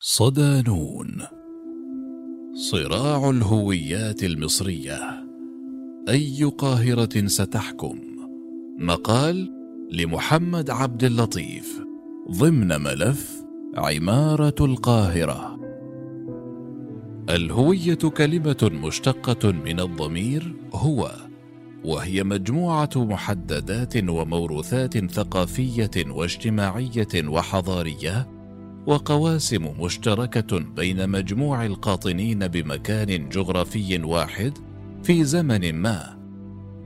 [0.00, 1.22] صدانون.
[2.54, 5.26] صراع الهويات المصرية.
[6.08, 7.98] أي قاهرة ستحكم؟
[8.78, 9.52] مقال
[9.92, 11.82] لمحمد عبد اللطيف.
[12.30, 13.44] ضمن ملف
[13.76, 15.60] عمارة القاهرة.
[17.30, 21.10] الهوية كلمة مشتقة من الضمير هو
[21.84, 28.37] وهي مجموعة محددات وموروثات ثقافية واجتماعية وحضارية
[28.88, 34.58] وقواسم مشتركة بين مجموع القاطنين بمكان جغرافي واحد
[35.02, 36.18] في زمن ما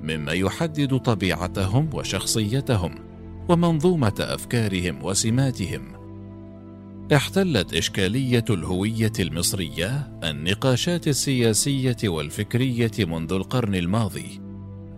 [0.02, 2.94] مما يحدد طبيعتهم وشخصيتهم
[3.48, 5.82] ومنظومة أفكارهم وسماتهم.
[7.14, 14.40] احتلت إشكالية الهوية المصرية النقاشات السياسية والفكرية منذ القرن الماضي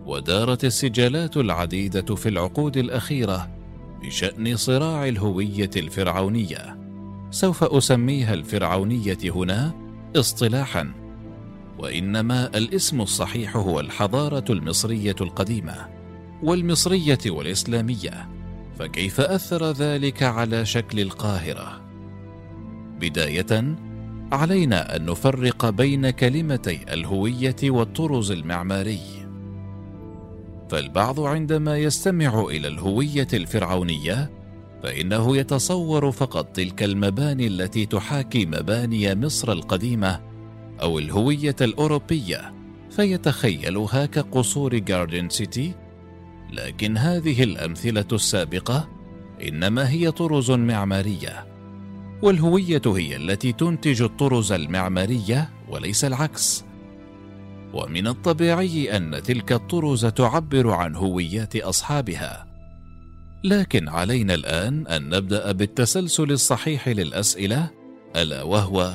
[0.05, 3.49] ودارت السجالات العديدة في العقود الأخيرة
[4.01, 6.84] بشأن صراع الهوية الفرعونية.
[7.35, 9.73] سوف أسميها الفرعونية هنا
[10.15, 10.93] اصطلاحا
[11.79, 15.87] وإنما الاسم الصحيح هو الحضارة المصرية القديمة
[16.43, 18.29] والمصرية والإسلامية
[18.79, 21.81] فكيف أثر ذلك على شكل القاهرة؟
[22.99, 23.75] بداية
[24.31, 29.27] علينا أن نفرق بين كلمتي الهوية والطرز المعماري.
[30.69, 34.34] فالبعض عندما يستمع إلى الهوية الفرعونية
[34.85, 40.21] فإنه يتصور فقط تلك المباني التي تحاكي مباني مصر القديمة
[40.81, 42.53] أو الهوية الأوروبية
[42.91, 45.73] فيتخيلها كقصور جاردن سيتي
[46.53, 48.89] لكن هذه الأمثلة السابقة
[49.47, 51.45] إنما هي طرز معمارية
[52.21, 56.65] والهوية هي التي تنتج الطرز المعمارية وليس العكس.
[57.73, 62.54] ومن الطبيعي أن تلك الطرز تعبر عن هويات أصحابها.
[63.45, 67.71] لكن علينا الآن أن نبدأ بالتسلسل الصحيح للأسئلة
[68.15, 68.93] ألا وهو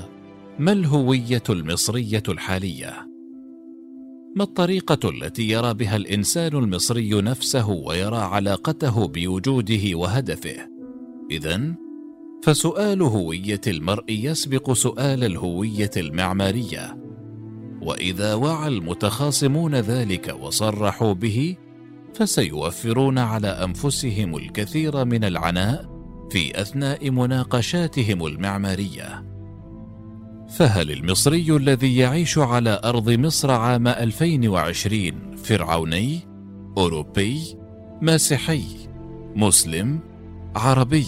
[0.59, 3.09] ما الهوية المصرية الحالية؟
[4.37, 10.69] ما الطريقة التي يرى بها الإنسان المصري نفسه ويرى علاقته بوجوده وهدفه؟
[11.31, 11.75] اذا
[12.43, 16.97] فسؤال هوية المرء يسبق سؤال الهوية المعمارية
[17.83, 21.57] وإذا وعى المتخاصمون ذلك وصرحوا به
[22.15, 25.91] فسيوفرون على أنفسهم الكثير من العناء
[26.31, 29.25] في أثناء مناقشاتهم المعمارية.
[30.49, 36.21] فهل المصري الذي يعيش على أرض مصر عام 2020 فرعوني
[36.79, 37.41] أوروبي
[38.03, 38.65] مسيحي
[39.37, 40.01] مسلم
[40.57, 41.07] عربي؟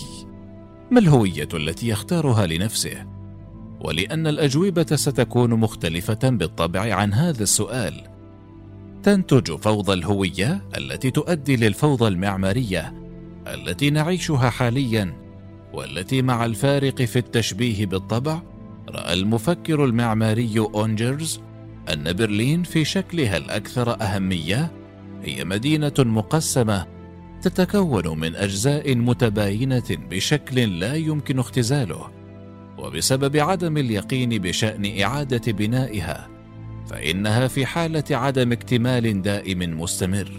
[0.91, 3.07] ما الهوية التي يختارها لنفسه؟
[3.81, 8.12] ولأن الأجوبة ستكون مختلفة بالطبع عن هذا السؤال.
[9.03, 12.95] تنتج فوضى الهوية التي تؤدي للفوضى المعمارية
[13.47, 15.13] التي نعيشها حاليا
[15.73, 18.43] والتي مع الفارق في التشبيه بالطبع
[18.89, 21.41] رأى المفكر المعماري أونجرز
[21.93, 24.73] أن برلين في شكلها الأكثر أهمية
[25.23, 26.87] هي مدينة مقسمة
[27.43, 32.11] تتكون من أجزاء متباينة بشكل لا يمكن اختزاله
[32.79, 36.32] وبسبب عدم اليقين بشأن إعادة بنائها
[36.93, 40.31] فإنها في حالة عدم اكتمال دائم مستمر.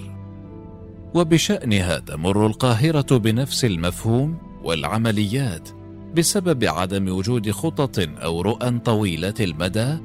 [1.13, 5.69] وبشأنها تمر القاهرة بنفس المفهوم والعمليات
[6.15, 9.97] بسبب عدم وجود خطط أو رؤى طويلة المدى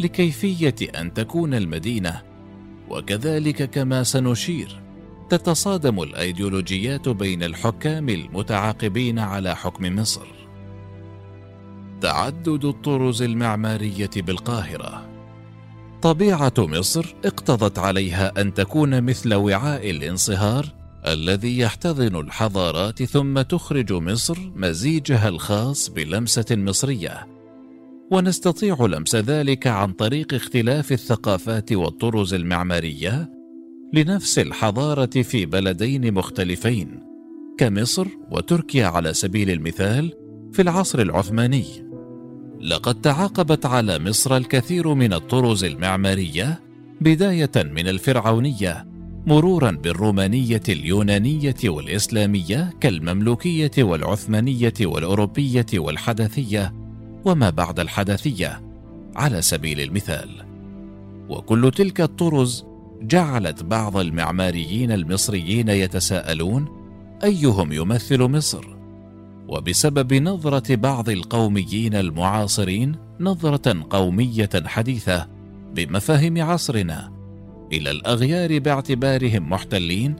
[0.00, 2.22] لكيفية أن تكون المدينة.
[2.88, 4.82] وكذلك كما سنشير
[5.30, 10.26] تتصادم الأيديولوجيات بين الحكام المتعاقبين على حكم مصر.
[12.00, 15.05] تعدد الطرز المعمارية بالقاهرة
[16.02, 20.66] طبيعة مصر اقتضت عليها أن تكون مثل وعاء الانصهار
[21.06, 27.26] الذي يحتضن الحضارات ثم تخرج مصر مزيجها الخاص بلمسة مصرية.
[28.10, 33.30] ونستطيع لمس ذلك عن طريق اختلاف الثقافات والطرز المعمارية
[33.94, 37.00] لنفس الحضارة في بلدين مختلفين
[37.58, 40.12] كمصر وتركيا على سبيل المثال
[40.52, 41.85] في العصر العثماني.
[42.60, 46.60] لقد تعاقبت على مصر الكثير من الطرز المعمارية
[47.00, 48.86] بداية من الفرعونية
[49.26, 56.72] مرورا بالرومانية اليونانية والإسلامية كالمملوكية والعثمانية والأوروبية والحدثية
[57.24, 58.62] وما بعد الحدثية
[59.16, 60.30] على سبيل المثال.
[61.28, 62.64] وكل تلك الطرز
[63.02, 66.68] جعلت بعض المعماريين المصريين يتساءلون
[67.24, 68.75] أيهم يمثل مصر؟
[69.48, 75.28] وبسبب نظرة بعض القوميين المعاصرين نظرة قومية حديثة
[75.74, 77.12] بمفاهيم عصرنا.
[77.72, 80.16] إلى الأغيار باعتبارهم محتلين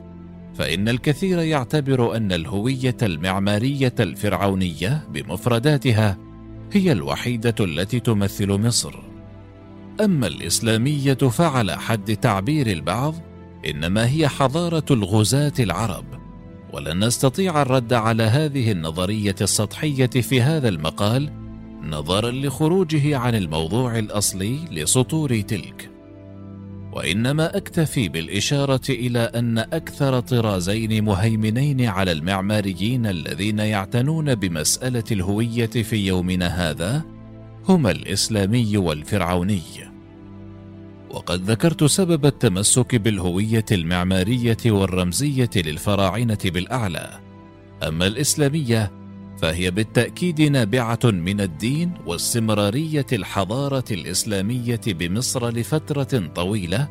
[0.54, 6.18] فإن الكثير يعتبر أن الهوية المعمارية الفرعونية بمفرداتها
[6.72, 8.94] هي الوحيدة التي تمثل مصر.
[10.00, 13.14] أما الإسلامية فعلى حد تعبير البعض
[13.70, 16.04] إنما هي حضارة الغزاة العرب.
[16.76, 21.30] ولن نستطيع الرد على هذه النظرية السطحية في هذا المقال
[21.82, 25.90] نظرا لخروجه عن الموضوع الأصلي لسطور تلك.
[26.92, 36.06] وإنما أكتفي بالإشارة إلى أن أكثر طرازين مهيمنين على المعماريين الذين يعتنون بمسألة الهوية في
[36.06, 37.02] يومنا هذا
[37.68, 39.95] هما الإسلامي والفرعوني.
[41.16, 47.20] وقد ذكرت سبب التمسك بالهوية المعمارية والرمزية للفراعنة بالأعلى.
[47.88, 48.92] أما الإسلامية
[49.42, 56.88] فهي بالتأكيد نابعة من الدين واستمرارية الحضارة الإسلامية بمصر لفترة طويلة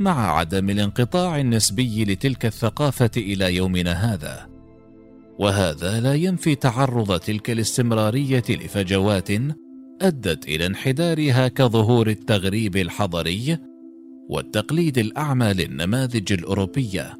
[0.00, 4.48] مع عدم الانقطاع النسبي لتلك الثقافة إلى يومنا هذا.
[5.38, 9.30] وهذا لا ينفي تعرض تلك الاستمرارية لفجوات
[10.02, 13.58] أدت إلى انحدارها كظهور التغريب الحضري
[14.28, 17.16] والتقليد الأعمى للنماذج الأوروبية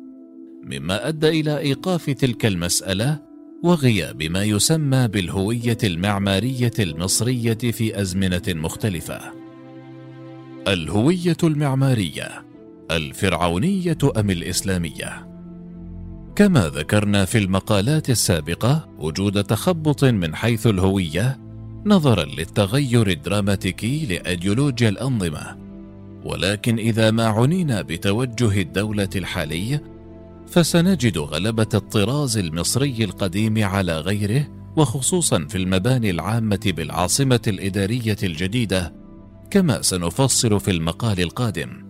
[0.63, 3.19] مما أدى إلى إيقاف تلك المسألة
[3.63, 9.21] وغياب ما يسمى بالهوية المعمارية المصرية في أزمنة مختلفة.
[10.69, 12.45] الهوية المعمارية
[12.91, 15.27] الفرعونية أم الإسلامية؟
[16.37, 21.46] كما ذكرنا في المقالات السابقة وجود تخبط من حيث الهوية
[21.87, 25.57] نظرا للتغير الدراماتيكي لأيديولوجيا الأنظمة.
[26.25, 29.81] ولكن إذا ما عنينا بتوجه الدولة الحالي
[30.47, 38.95] فسنجد غلبة الطراز المصري القديم على غيره وخصوصا في المباني العامة بالعاصمة الإدارية الجديدة
[39.51, 41.87] كما سنفصل في المقال القادم.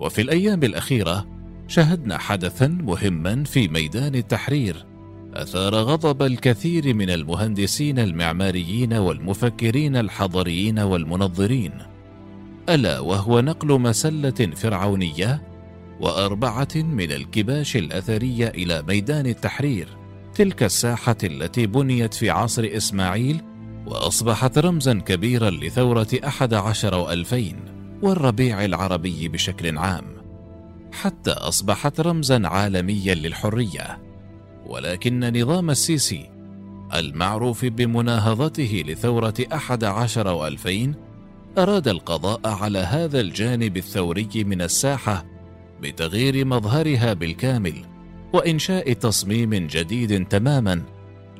[0.00, 1.26] وفي الأيام الأخيرة
[1.68, 4.89] شهدنا حدثا مهما في ميدان التحرير.
[5.34, 11.72] أثار غضب الكثير من المهندسين المعماريين والمفكرين الحضريين والمنظرين.
[12.68, 15.42] ألا وهو نقل مسلة فرعونية
[16.00, 19.88] وأربعة من الكباش الأثرية إلى ميدان التحرير
[20.34, 23.40] تلك الساحة التي بنيت في عصر إسماعيل
[23.86, 27.56] وأصبحت رمزا كبيرا لثورة أحد عشر وألفين
[28.02, 30.04] والربيع العربي بشكل عام
[30.92, 34.09] حتى أصبحت رمزا عالميا للحرية.
[34.70, 36.30] ولكن نظام السيسي
[36.94, 40.94] المعروف بمناهضته لثورة أحد عشر وألفين
[41.58, 45.26] أراد القضاء على هذا الجانب الثوري من الساحة
[45.82, 47.74] بتغيير مظهرها بالكامل
[48.32, 50.82] وإنشاء تصميم جديد تماما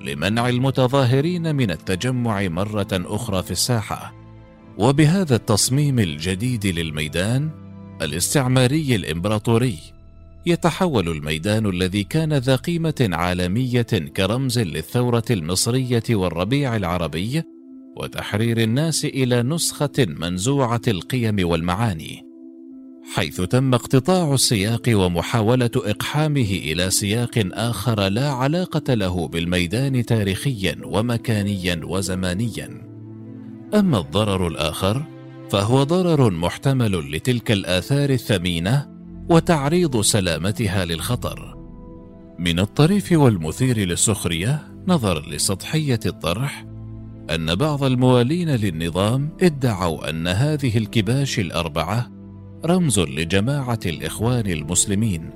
[0.00, 4.14] لمنع المتظاهرين من التجمع مرة أخرى في الساحة.
[4.78, 7.50] وبهذا التصميم الجديد للميدان
[8.02, 9.78] الاستعماري الإمبراطوري
[10.46, 13.82] يتحول الميدان الذي كان ذا قيمة عالمية
[14.16, 17.42] كرمز للثورة المصرية والربيع العربي
[17.96, 22.30] وتحرير الناس إلى نسخة منزوعة القيم والمعاني
[23.14, 31.80] حيث تم اقتطاع السياق ومحاولة إقحامه إلى سياق آخر لا علاقة له بالميدان تاريخيا ومكانيا
[31.84, 32.90] وزمانيا.
[33.74, 35.04] أما الضرر الآخر
[35.50, 38.89] فهو ضرر محتمل لتلك الآثار الثمينة
[39.30, 41.56] وتعريض سلامتها للخطر.
[42.38, 46.66] من الطريف والمثير للسخرية نظرا لسطحية الطرح
[47.30, 52.10] أن بعض الموالين للنظام ادعوا أن هذه الكباش الأربعة
[52.64, 55.30] رمز لجماعة الإخوان المسلمين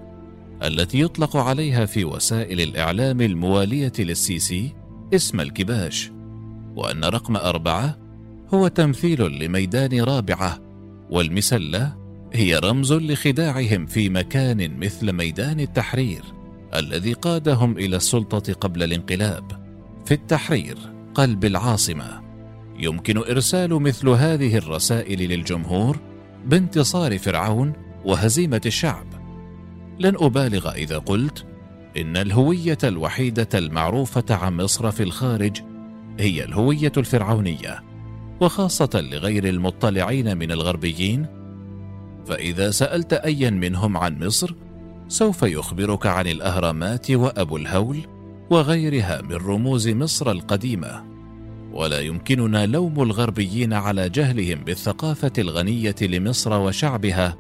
[0.63, 4.73] التي يطلق عليها في وسائل الإعلام الموالية للسيسي
[5.15, 6.11] اسم الكباش
[6.77, 7.99] وأن رقم أربعة
[8.55, 10.59] هو تمثيل لميدان رابعة
[11.11, 12.04] والمسلة
[12.35, 16.23] هي رمز لخداعهم في مكان مثل ميدان التحرير
[16.75, 19.65] الذي قادهم إلى السلطة قبل الانقلاب.
[20.07, 20.79] في التحرير
[21.15, 22.23] قلب العاصمة.
[22.79, 25.99] يمكن إرسال مثل هذه الرسائل للجمهور
[26.47, 27.73] بانتصار فرعون
[28.05, 29.07] وهزيمة الشعب.
[29.99, 31.47] لن أبالغ إذا قلت
[31.97, 35.61] إن الهوية الوحيدة المعروفة عن مصر في الخارج
[36.19, 37.83] هي الهوية الفرعونية
[38.41, 41.44] وخاصة لغير المطلعين من الغربيين
[42.27, 44.55] فإذا سألت ايا منهم عن مصر
[45.09, 47.99] سوف يخبرك عن الأهرامات وأبو الهول
[48.51, 51.15] وغيرها من رموز مصر القديمة.
[51.75, 57.37] ولا يمكننا لوم الغربيين على جهلهم بالثقافة الغنية لمصر وشعبها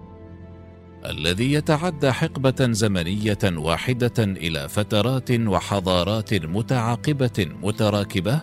[1.06, 8.42] الذي يتعدى حقبة زمنية واحدة إلى فترات وحضارات متعاقبة متراكبة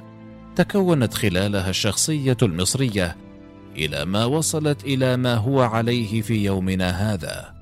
[0.55, 3.15] تكونت خلالها الشخصية المصرية
[3.77, 7.53] إلى ما وصلت إلى ما هو عليه في يومنا هذا.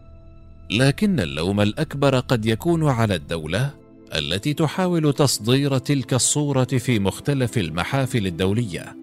[0.71, 3.69] لكن اللوم الأكبر قد يكون على الدولة
[4.15, 8.95] التي تحاول تصدير تلك الصورة في مختلف المحافل الدولية.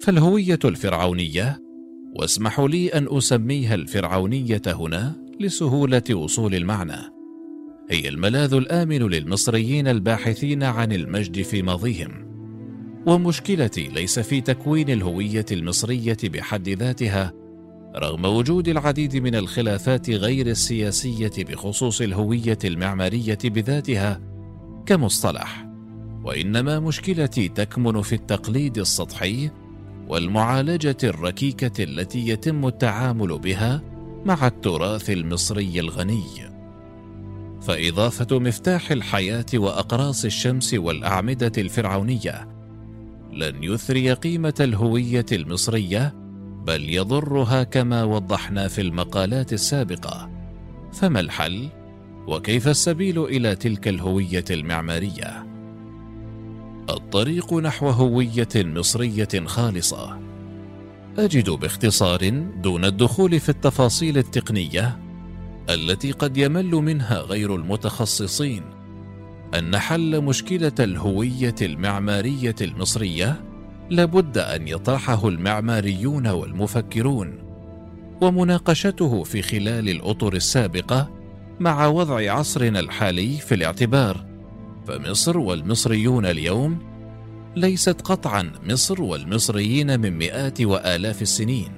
[0.00, 1.62] فالهوية الفرعونية
[2.14, 7.20] واسمحوا لي أن أسميها الفرعونية هنا لسهولة وصول المعنى
[7.90, 12.29] هي الملاذ الآمن للمصريين الباحثين عن المجد في ماضيهم.
[13.06, 17.32] ومشكلتي ليس في تكوين الهوية المصرية بحد ذاتها
[17.96, 24.20] رغم وجود العديد من الخلافات غير السياسية بخصوص الهوية المعمارية بذاتها
[24.86, 25.66] كمصطلح.
[26.24, 29.50] وإنما مشكلتي تكمن في التقليد السطحي
[30.08, 33.82] والمعالجة الركيكة التي يتم التعامل بها
[34.24, 36.50] مع التراث المصري الغني.
[37.60, 42.59] فإضافة مفتاح الحياة وأقراص الشمس والأعمدة الفرعونية
[43.32, 46.14] لن يثري قيمة الهوية المصرية
[46.66, 50.30] بل يضرها كما وضحنا في المقالات السابقة.
[50.92, 51.68] فما الحل؟
[52.26, 55.46] وكيف السبيل إلى تلك الهوية المعمارية؟
[56.90, 60.18] الطريق نحو هوية مصرية خالصة.
[61.18, 62.28] أجد باختصار
[62.62, 64.98] دون الدخول في التفاصيل التقنية
[65.70, 68.79] التي قد يمل منها غير المتخصصين.
[69.58, 73.44] أن حل مشكلة الهوية المعمارية المصرية
[73.90, 77.38] لابد أن يطرحه المعماريون والمفكرون
[78.20, 81.10] ومناقشته في خلال الأطر السابقة
[81.60, 84.26] مع وضع عصرنا الحالي في الاعتبار.
[84.86, 86.78] فمصر والمصريون اليوم
[87.56, 91.72] ليست قطعا مصر والمصريين من مئات وآلاف السنين.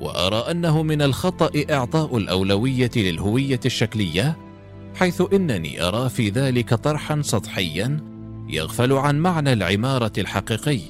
[0.00, 4.36] وأرى أنه من الخطأ إعطاء الأولوية للهوية الشكلية
[4.94, 8.00] حيث إنني أرى في ذلك طرحا سطحيا
[8.48, 10.80] يغفل عن معنى العمارة الحقيقي.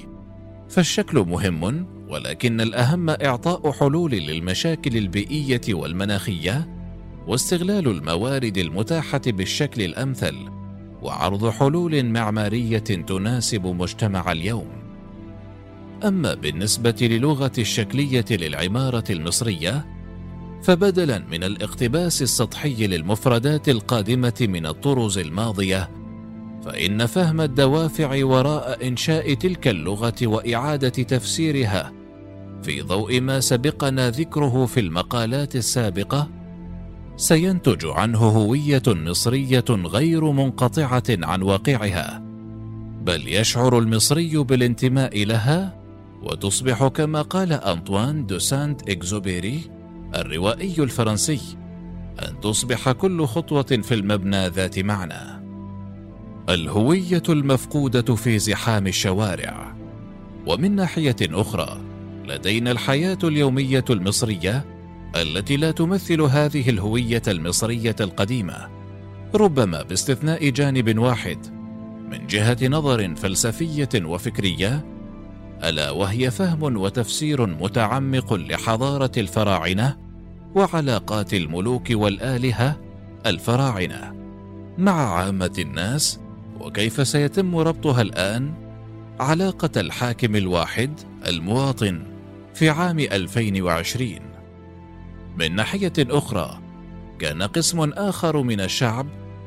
[0.68, 6.68] فالشكل مهم ولكن الأهم إعطاء حلول للمشاكل البيئية والمناخية
[7.26, 10.34] واستغلال الموارد المتاحة بالشكل الأمثل
[11.02, 14.68] وعرض حلول معمارية تناسب مجتمع اليوم.
[16.04, 19.93] أما بالنسبة للغة الشكلية للعمارة المصرية
[20.64, 25.90] فبدلا من الاقتباس السطحي للمفردات القادمة من الطرز الماضية
[26.64, 31.92] فإن فهم الدوافع وراء إنشاء تلك اللغة وإعادة تفسيرها
[32.62, 36.28] في ضوء ما سبقنا ذكره في المقالات السابقة
[37.16, 42.22] سينتج عنه هوية مصرية غير منقطعة عن واقعها
[43.02, 45.80] بل يشعر المصري بالانتماء لها
[46.22, 49.73] وتصبح كما قال أنطوان دو سانت إكزوبيري
[50.14, 51.40] الروائي الفرنسي
[52.28, 55.44] أن تصبح كل خطوة في المبنى ذات معنى.
[56.48, 59.74] الهوية المفقودة في زحام الشوارع.
[60.46, 61.80] ومن ناحية أخرى
[62.28, 64.64] لدينا الحياة اليومية المصرية
[65.16, 68.68] التي لا تمثل هذه الهوية المصرية القديمة
[69.34, 71.38] ربما باستثناء جانب واحد
[72.10, 74.84] من جهة نظر فلسفية وفكرية
[75.64, 80.03] ألا وهي فهم وتفسير متعمق لحضارة الفراعنة
[80.54, 82.80] وعلاقات الملوك والآلهة
[83.26, 84.14] الفراعنة
[84.78, 86.20] مع عامة الناس
[86.60, 88.54] وكيف سيتم ربطها الآن؟
[89.20, 92.02] علاقة الحاكم الواحد المواطن
[92.54, 94.18] في عام 2020
[95.38, 96.58] من ناحية أخرى
[97.18, 99.06] كان قسم آخر من الشعب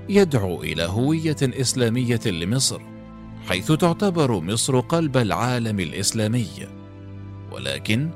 [0.09, 2.81] يدعو إلى هوية إسلامية لمصر
[3.47, 6.47] حيث تعتبر مصر قلب العالم الإسلامي.
[7.51, 8.09] ولكن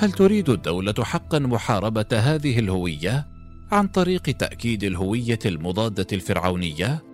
[0.00, 3.26] هل تريد الدولة حقا محاربة هذه الهوية
[3.72, 7.04] عن طريق تأكيد الهوية المضادة الفرعونية؟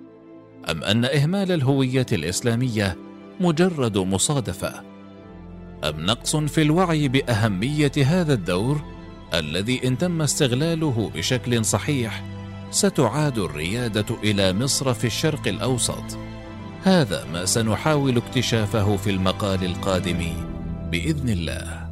[0.70, 2.96] أم أن إهمال الهوية الإسلامية
[3.40, 4.82] مجرد مصادفة؟
[5.84, 8.80] أم نقص في الوعي بأهمية هذا الدور
[9.34, 12.24] الذي إن تم استغلاله بشكل صحيح
[12.70, 16.18] ستعاد الريادة إلى مصر في الشرق الأوسط؟
[16.82, 20.22] هذا ما سنحاول اكتشافه في المقال القادم
[20.90, 21.83] بإذن الله.